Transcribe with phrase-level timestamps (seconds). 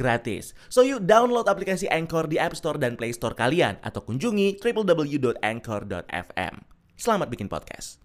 [0.00, 0.56] gratis.
[0.72, 6.54] So you download aplikasi Anchor di App Store dan Play Store kalian atau kunjungi www.anchor.fm.
[6.96, 8.00] Selamat bikin podcast.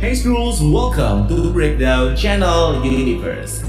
[0.00, 3.64] Hey Schools, welcome to Breakdown Channel Universe.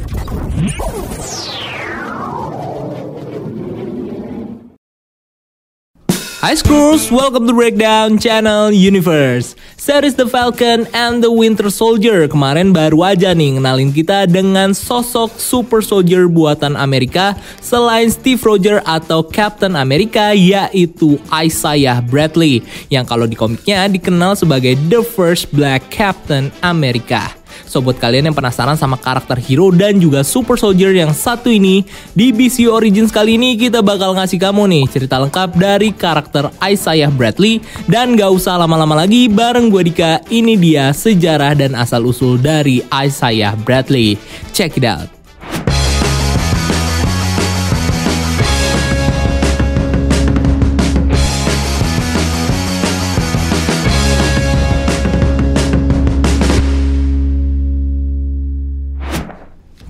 [6.45, 9.57] Hi schools, welcome to Breakdown Channel Universe.
[9.81, 15.41] Series The Falcon and the Winter Soldier kemarin baru aja nih ngenalin kita dengan sosok
[15.41, 17.33] super soldier buatan Amerika
[17.65, 22.61] selain Steve Rogers atau Captain America yaitu Isaiah Bradley
[22.93, 27.44] yang kalau di komiknya dikenal sebagai the first black Captain America.
[27.63, 31.87] So buat kalian yang penasaran sama karakter hero dan juga super soldier yang satu ini,
[32.11, 37.09] di BC Origins kali ini kita bakal ngasih kamu nih cerita lengkap dari karakter Isaiah
[37.09, 42.83] Bradley dan gak usah lama-lama lagi bareng gue Dika, ini dia sejarah dan asal-usul dari
[42.91, 44.19] Isaiah Bradley.
[44.51, 45.14] Check it out.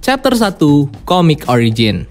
[0.05, 2.05] Chapter 1 Comic Origin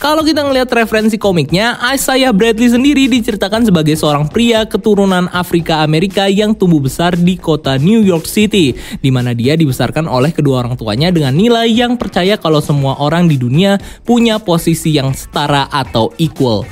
[0.00, 6.24] kalau kita ngelihat referensi komiknya, Isaiah Bradley sendiri diceritakan sebagai seorang pria keturunan Afrika Amerika
[6.24, 10.80] yang tumbuh besar di kota New York City, di mana dia dibesarkan oleh kedua orang
[10.80, 16.16] tuanya dengan nilai yang percaya kalau semua orang di dunia punya posisi yang setara atau
[16.16, 16.64] equal.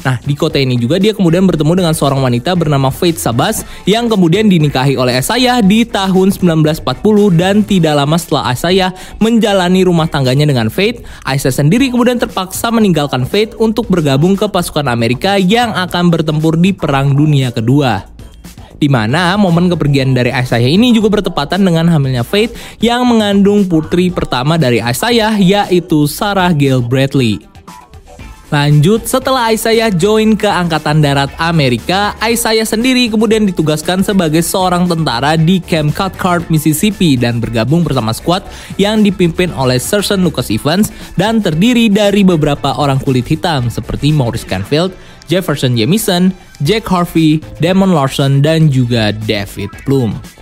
[0.00, 4.08] Nah, di kota ini juga dia kemudian bertemu dengan seorang wanita bernama Faith Sabas yang
[4.08, 6.80] kemudian dinikahi oleh Asaya di tahun 1940
[7.36, 13.28] dan tidak lama setelah Asaya menjalani rumah tangganya dengan Faith, Aisyah sendiri kemudian terpaksa meninggalkan
[13.28, 18.20] Faith untuk bergabung ke pasukan Amerika yang akan bertempur di Perang Dunia Kedua
[18.80, 24.08] di mana momen kepergian dari Aisyah ini juga bertepatan dengan hamilnya Faith yang mengandung putri
[24.08, 27.49] pertama dari Aisyah yaitu Sarah Gail Bradley.
[28.50, 35.38] Lanjut, setelah Isaiah join ke Angkatan Darat Amerika, Isaiah sendiri kemudian ditugaskan sebagai seorang tentara
[35.38, 38.42] di Camp Cathcart, Mississippi dan bergabung bersama squad
[38.74, 44.42] yang dipimpin oleh Sergeant Lucas Evans dan terdiri dari beberapa orang kulit hitam seperti Maurice
[44.42, 44.90] Canfield,
[45.30, 46.34] Jefferson Jamison,
[46.66, 50.39] Jack Harvey, Damon Larson, dan juga David Bloom.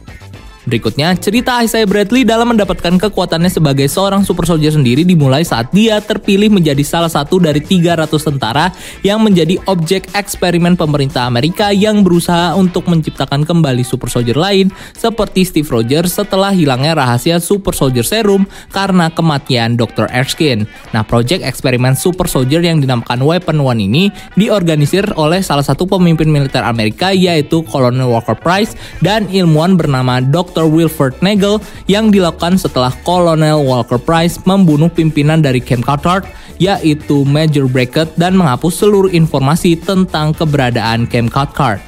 [0.69, 5.97] Berikutnya, cerita Isaiah Bradley dalam mendapatkan kekuatannya sebagai seorang super soldier sendiri dimulai saat dia
[5.97, 8.69] terpilih menjadi salah satu dari 300 tentara
[9.01, 15.49] yang menjadi objek eksperimen pemerintah Amerika yang berusaha untuk menciptakan kembali super soldier lain seperti
[15.49, 20.05] Steve Rogers setelah hilangnya rahasia super soldier serum karena kematian Dr.
[20.13, 20.69] Erskine.
[20.93, 26.29] Nah, project eksperimen super soldier yang dinamakan Weapon One ini diorganisir oleh salah satu pemimpin
[26.29, 30.58] militer Amerika yaitu Colonel Walker Price dan ilmuwan bernama Dr.
[30.59, 30.67] Dr.
[30.67, 36.27] Wilford Nagel yang dilakukan setelah Kolonel Walker Price membunuh pimpinan dari Camp Carter
[36.59, 41.79] yaitu Major Brackett dan menghapus seluruh informasi tentang keberadaan Camp Cathcart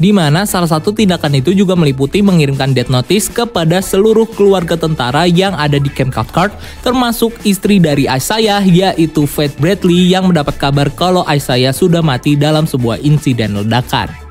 [0.00, 5.28] di mana salah satu tindakan itu juga meliputi mengirimkan death notice kepada seluruh keluarga tentara
[5.28, 10.88] yang ada di Camp Cathcart, termasuk istri dari Isaiah yaitu Faith Bradley yang mendapat kabar
[10.96, 14.29] kalau Isaiah sudah mati dalam sebuah insiden ledakan.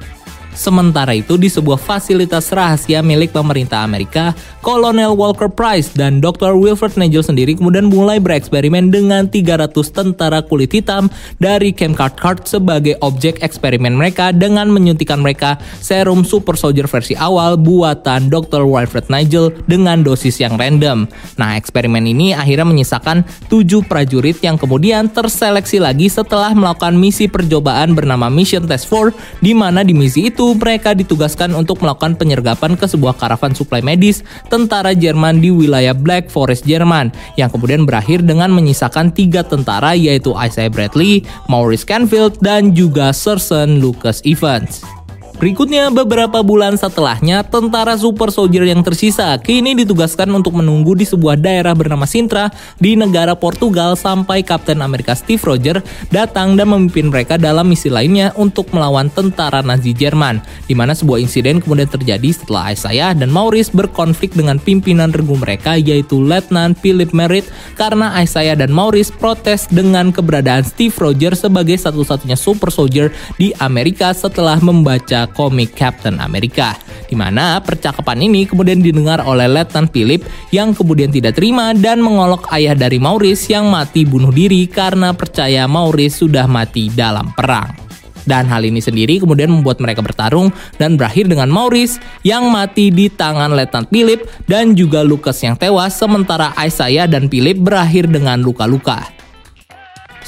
[0.60, 6.52] Sementara itu di sebuah fasilitas rahasia milik pemerintah Amerika, Kolonel Walker Price dan Dr.
[6.60, 11.08] Wilfred Nagel sendiri kemudian mulai bereksperimen dengan 300 tentara kulit hitam
[11.40, 17.56] dari Camp Cathcart sebagai objek eksperimen mereka dengan menyuntikkan mereka serum super soldier versi awal
[17.56, 18.68] buatan Dr.
[18.68, 21.08] Wilfred Nigel dengan dosis yang random.
[21.40, 27.96] Nah, eksperimen ini akhirnya menyisakan 7 prajurit yang kemudian terseleksi lagi setelah melakukan misi percobaan
[27.96, 32.86] bernama Mission Task Force di mana di misi itu mereka ditugaskan untuk melakukan penyergapan ke
[32.86, 38.54] sebuah karavan suplai medis tentara Jerman di wilayah Black Forest Jerman yang kemudian berakhir dengan
[38.54, 44.99] menyisakan tiga tentara yaitu Isaiah Bradley, Maurice Canfield, dan juga Sergeant Lucas Evans.
[45.40, 51.40] Berikutnya, beberapa bulan setelahnya, tentara super soldier yang tersisa kini ditugaskan untuk menunggu di sebuah
[51.40, 55.80] daerah bernama Sintra di negara Portugal sampai Kapten Amerika Steve Rogers
[56.12, 61.24] datang dan memimpin mereka dalam misi lainnya untuk melawan tentara Nazi Jerman, di mana sebuah
[61.24, 67.16] insiden kemudian terjadi setelah Isaiah dan Maurice berkonflik dengan pimpinan regu mereka yaitu Letnan Philip
[67.16, 67.48] Merritt
[67.80, 73.08] karena Isaiah dan Maurice protes dengan keberadaan Steve Rogers sebagai satu-satunya super soldier
[73.40, 76.76] di Amerika setelah membaca komik Captain America.
[77.10, 80.22] Di mana percakapan ini kemudian didengar oleh Letnan Philip
[80.54, 85.66] yang kemudian tidak terima dan mengolok ayah dari Maurice yang mati bunuh diri karena percaya
[85.66, 87.90] Maurice sudah mati dalam perang.
[88.30, 93.10] Dan hal ini sendiri kemudian membuat mereka bertarung dan berakhir dengan Maurice yang mati di
[93.10, 99.19] tangan Letnan Philip dan juga Lucas yang tewas sementara Isaiah dan Philip berakhir dengan luka-luka.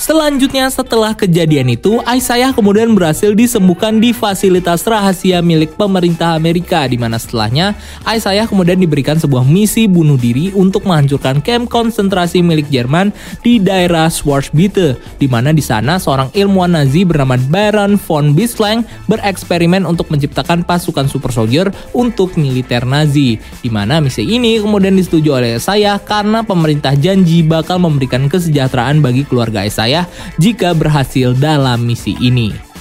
[0.01, 6.97] Selanjutnya setelah kejadian itu, Isaiah kemudian berhasil disembuhkan di fasilitas rahasia milik pemerintah Amerika di
[6.97, 7.77] mana setelahnya
[8.09, 13.13] Isaiah kemudian diberikan sebuah misi bunuh diri untuk menghancurkan kamp konsentrasi milik Jerman
[13.45, 19.85] di daerah Schwarzbiete di mana di sana seorang ilmuwan Nazi bernama Baron von Bislang bereksperimen
[19.85, 25.61] untuk menciptakan pasukan super soldier untuk militer Nazi di mana misi ini kemudian disetujui oleh
[25.61, 30.07] Isaiah karena pemerintah janji bakal memberikan kesejahteraan bagi keluarga Isaiah saya
[30.39, 32.71] jika berhasil dalam misi ini.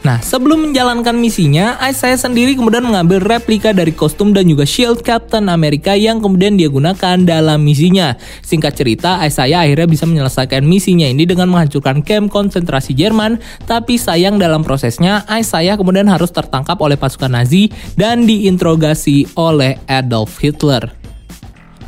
[0.00, 5.44] Nah, sebelum menjalankan misinya, Isaiah sendiri kemudian mengambil replika dari kostum dan juga shield Captain
[5.52, 8.16] America yang kemudian dia gunakan dalam misinya.
[8.40, 14.40] Singkat cerita, Isaiah akhirnya bisa menyelesaikan misinya ini dengan menghancurkan camp konsentrasi Jerman, tapi sayang
[14.40, 20.99] dalam prosesnya, Isaiah kemudian harus tertangkap oleh pasukan Nazi dan diinterogasi oleh Adolf Hitler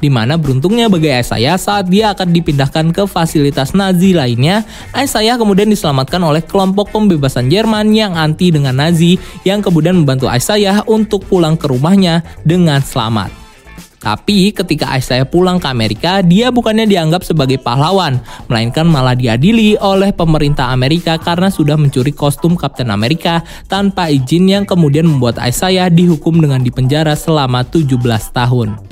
[0.02, 5.70] di mana beruntungnya bagi Isaiah saat dia akan dipindahkan ke fasilitas Nazi lainnya, Isaiah kemudian
[5.70, 9.14] diselamatkan oleh kelompok pembebasan Jerman yang anti dengan Nazi
[9.46, 13.42] yang kemudian membantu Isaiah untuk pulang ke rumahnya dengan selamat.
[14.02, 18.18] Tapi ketika Isaiah pulang ke Amerika, dia bukannya dianggap sebagai pahlawan,
[18.50, 24.64] melainkan malah diadili oleh pemerintah Amerika karena sudah mencuri kostum Kapten Amerika tanpa izin yang
[24.66, 27.94] kemudian membuat Isaiah dihukum dengan dipenjara selama 17
[28.34, 28.91] tahun.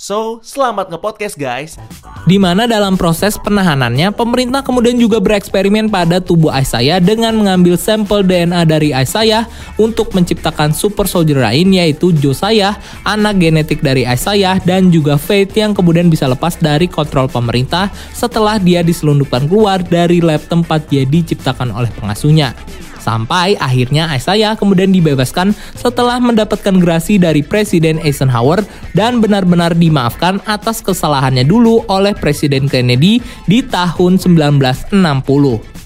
[0.00, 1.76] So, selamat nge-podcast guys.
[2.24, 8.24] Di mana dalam proses penahanannya, pemerintah kemudian juga bereksperimen pada tubuh Isaiah dengan mengambil sampel
[8.24, 9.44] DNA dari Isaiah
[9.76, 15.76] untuk menciptakan super soldier lain yaitu Josiah, anak genetik dari Isaiah dan juga Faith yang
[15.76, 21.76] kemudian bisa lepas dari kontrol pemerintah setelah dia diselundupkan keluar dari lab tempat dia diciptakan
[21.76, 22.56] oleh pengasuhnya.
[23.00, 28.62] Sampai akhirnya Isaiah kemudian dibebaskan setelah mendapatkan gerasi dari Presiden Eisenhower
[28.92, 35.79] dan benar-benar dimaafkan atas kesalahannya dulu oleh Presiden Kennedy di tahun 1960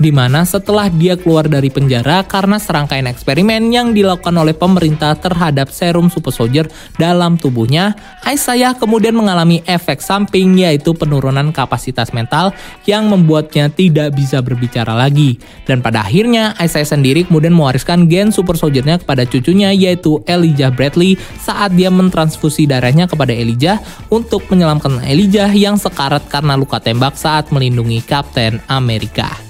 [0.00, 5.68] di mana setelah dia keluar dari penjara karena serangkaian eksperimen yang dilakukan oleh pemerintah terhadap
[5.68, 6.64] serum super soldier
[6.96, 7.92] dalam tubuhnya,
[8.24, 12.56] Isaiah kemudian mengalami efek samping yaitu penurunan kapasitas mental
[12.88, 15.36] yang membuatnya tidak bisa berbicara lagi.
[15.68, 21.20] Dan pada akhirnya Isaiah sendiri kemudian mewariskan gen super soldiernya kepada cucunya yaitu Elijah Bradley
[21.36, 23.76] saat dia mentransfusi darahnya kepada Elijah
[24.08, 29.49] untuk menyelamatkan Elijah yang sekarat karena luka tembak saat melindungi Kapten Amerika.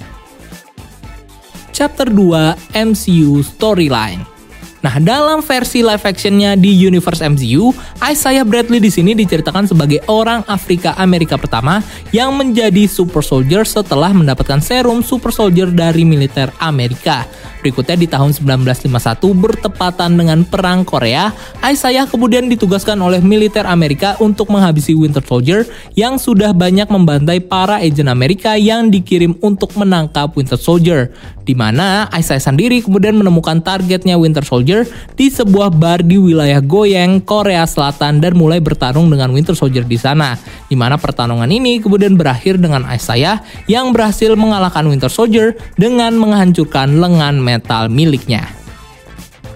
[1.73, 4.40] Chapter 2 MCU Storyline.
[4.81, 7.69] Nah, dalam versi live actionnya di universe MCU,
[8.01, 11.85] Isaiah Bradley di sini diceritakan sebagai orang Afrika Amerika pertama
[12.17, 17.29] yang menjadi super soldier setelah mendapatkan serum super soldier dari militer Amerika.
[17.61, 18.89] Berikutnya di tahun 1951
[19.37, 21.29] bertepatan dengan Perang Korea,
[21.61, 27.85] Isaiah kemudian ditugaskan oleh militer Amerika untuk menghabisi Winter Soldier yang sudah banyak membantai para
[27.85, 31.13] agen Amerika yang dikirim untuk menangkap Winter Soldier.
[31.45, 34.70] Di mana Isaiah sendiri kemudian menemukan targetnya Winter Soldier
[35.19, 39.99] di sebuah bar di wilayah Goyang, Korea Selatan dan mulai bertarung dengan Winter Soldier di
[39.99, 40.39] sana.
[40.71, 46.97] Di mana pertarungan ini kemudian berakhir dengan Isaiah yang berhasil mengalahkan Winter Soldier dengan menghancurkan
[46.97, 48.61] lengan metal miliknya.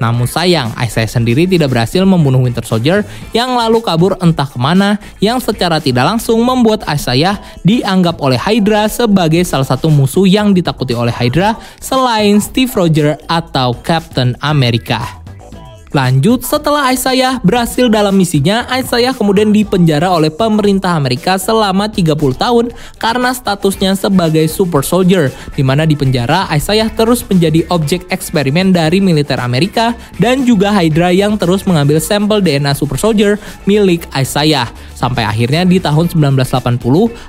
[0.05, 5.01] Namun sayang, Isaiah sendiri tidak berhasil membunuh Winter Soldier yang lalu kabur entah ke mana
[5.17, 10.93] yang secara tidak langsung membuat Isaiah dianggap oleh Hydra sebagai salah satu musuh yang ditakuti
[10.93, 15.24] oleh Hydra selain Steve Rogers atau Captain America.
[15.95, 22.75] Lanjut, setelah Isaiah berhasil dalam misinya, Isaiah kemudian dipenjara oleh pemerintah Amerika selama 30 tahun
[22.99, 28.99] karena statusnya sebagai super soldier, di mana di penjara Isaiah terus menjadi objek eksperimen dari
[28.99, 34.67] militer Amerika dan juga Hydra yang terus mengambil sampel DNA super soldier milik Isaiah.
[34.99, 36.83] Sampai akhirnya di tahun 1980,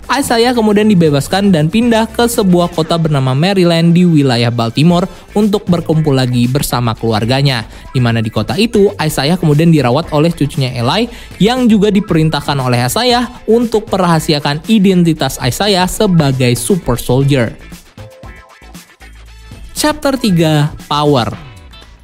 [0.10, 5.06] Isaiah kemudian dibebaskan dan pindah ke sebuah kota bernama Maryland di wilayah Baltimore
[5.38, 10.74] untuk berkumpul lagi bersama keluarganya, di mana di kota itu, Isaiah kemudian dirawat oleh cucunya
[10.76, 11.08] Eli
[11.38, 17.54] yang juga diperintahkan oleh Isaiah untuk merahasiakan identitas Isaiah sebagai super soldier.
[19.76, 21.56] Chapter 3 Power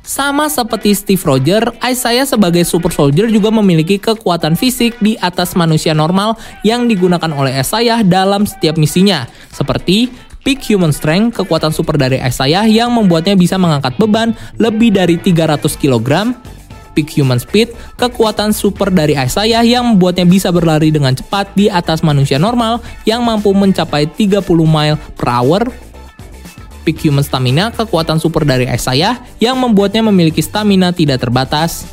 [0.02, 5.96] sama seperti Steve Rogers, Isaiah sebagai super soldier juga memiliki kekuatan fisik di atas manusia
[5.96, 6.36] normal
[6.68, 10.12] yang digunakan oleh Isaiah dalam setiap misinya, seperti
[10.42, 15.62] Peak Human Strength, kekuatan super dari Isaiah yang membuatnya bisa mengangkat beban lebih dari 300
[15.78, 16.34] kg.
[16.92, 22.02] Peak Human Speed, kekuatan super dari Isaiah yang membuatnya bisa berlari dengan cepat di atas
[22.02, 25.62] manusia normal yang mampu mencapai 30 mile per hour.
[26.82, 31.86] Peak Human Stamina, kekuatan super dari Isaiah yang membuatnya memiliki stamina tidak terbatas.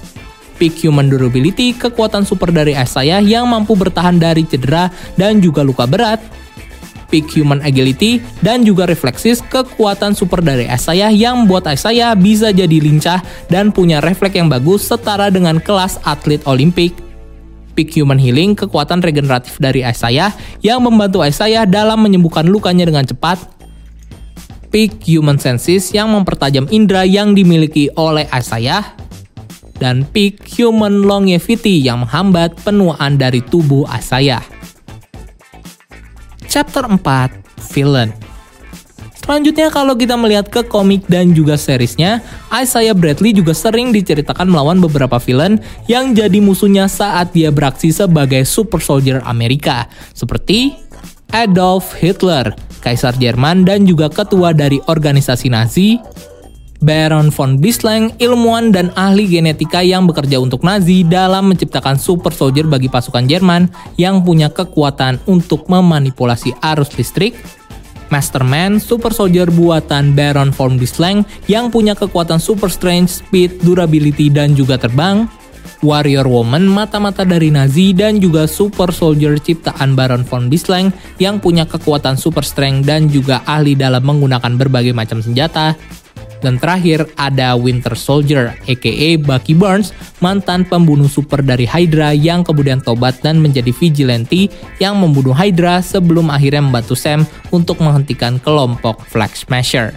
[0.56, 5.86] Peak Human Durability, kekuatan super dari Isaiah yang mampu bertahan dari cedera dan juga luka
[5.86, 6.37] berat
[7.08, 12.78] peak human agility, dan juga refleksis kekuatan super dari Isaiah yang membuat Isaiah bisa jadi
[12.78, 16.94] lincah dan punya refleks yang bagus setara dengan kelas atlet Olimpik.
[17.78, 20.34] Peak Human Healing, kekuatan regeneratif dari Isaiah
[20.66, 23.38] yang membantu Isaiah dalam menyembuhkan lukanya dengan cepat.
[24.74, 28.82] Peak Human Senses yang mempertajam indera yang dimiliki oleh Isaiah.
[29.78, 34.42] Dan Peak Human Longevity yang menghambat penuaan dari tubuh Isaiah.
[36.48, 36.98] Chapter 4
[37.76, 38.10] Villain.
[39.28, 44.80] Selanjutnya kalau kita melihat ke komik dan juga seriesnya, Isaiah Bradley juga sering diceritakan melawan
[44.80, 49.84] beberapa villain yang jadi musuhnya saat dia beraksi sebagai super soldier Amerika,
[50.16, 50.80] seperti
[51.28, 56.00] Adolf Hitler, Kaisar Jerman dan juga ketua dari organisasi Nazi,
[56.78, 62.70] Baron von Bislang, ilmuwan dan ahli genetika yang bekerja untuk Nazi dalam menciptakan super soldier
[62.70, 63.66] bagi pasukan Jerman
[63.98, 67.34] yang punya kekuatan untuk memanipulasi arus listrik.
[68.08, 74.54] Masterman, super soldier buatan Baron von Bislang yang punya kekuatan super strength, speed, durability, dan
[74.54, 75.28] juga terbang.
[75.78, 80.90] Warrior Woman, mata-mata dari Nazi, dan juga super soldier ciptaan Baron von Bislang
[81.22, 85.78] yang punya kekuatan super strength dan juga ahli dalam menggunakan berbagai macam senjata.
[86.38, 89.90] Dan terakhir ada Winter Soldier, aka Bucky Barnes,
[90.22, 96.30] mantan pembunuh super dari Hydra yang kemudian tobat dan menjadi vigilante yang membunuh Hydra sebelum
[96.30, 99.94] akhirnya membantu Sam untuk menghentikan kelompok Flag Smasher.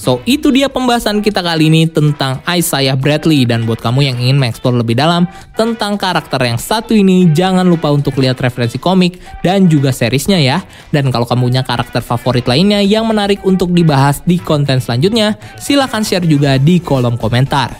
[0.00, 4.40] So, itu dia pembahasan kita kali ini tentang Isaiah Bradley dan buat kamu yang ingin
[4.40, 9.68] mengeksplor lebih dalam tentang karakter yang satu ini, jangan lupa untuk lihat referensi komik dan
[9.68, 10.64] juga seriesnya ya.
[10.88, 16.00] Dan kalau kamu punya karakter favorit lainnya yang menarik untuk dibahas di konten selanjutnya, silahkan
[16.00, 17.76] share juga di kolom komentar.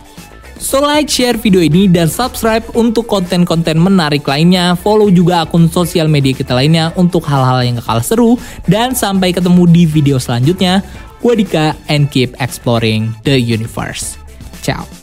[0.61, 4.77] So like, share video ini, dan subscribe untuk konten-konten menarik lainnya.
[4.77, 8.31] Follow juga akun sosial media kita lainnya untuk hal-hal yang kekal seru.
[8.69, 10.85] Dan sampai ketemu di video selanjutnya.
[11.21, 14.17] Gue Dika and keep exploring the universe.
[14.65, 15.00] Ciao.